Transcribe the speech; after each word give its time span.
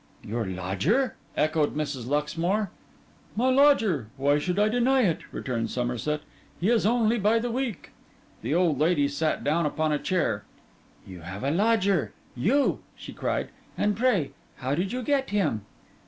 'Your 0.23 0.47
lodger?' 0.47 1.13
echoed 1.37 1.75
Mrs. 1.75 2.07
Luxmore. 2.07 2.71
'My 3.35 3.51
lodger: 3.51 4.07
why 4.17 4.39
should 4.39 4.57
I 4.57 4.67
deny 4.67 5.01
it?' 5.01 5.31
returned 5.31 5.69
Somerset. 5.69 6.21
'He 6.59 6.71
is 6.71 6.87
only 6.87 7.19
by 7.19 7.37
the 7.37 7.51
week.' 7.51 7.91
The 8.41 8.55
old 8.55 8.79
lady 8.79 9.07
sat 9.07 9.43
down 9.43 9.67
upon 9.67 9.91
a 9.91 9.99
chair. 9.99 10.43
'You 11.05 11.19
have 11.19 11.43
a 11.43 11.51
lodger?—you?' 11.51 12.79
she 12.95 13.13
cried. 13.13 13.49
'And 13.77 13.95
pray, 13.95 14.31
how 14.55 14.73
did 14.73 14.91
you 14.91 15.03
get 15.03 15.29
him? 15.29 15.65